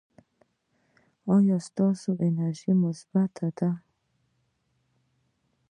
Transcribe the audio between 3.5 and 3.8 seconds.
ده؟